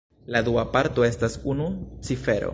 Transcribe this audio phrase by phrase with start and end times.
[0.35, 1.69] La dua parto estas unu
[2.11, 2.49] cifero.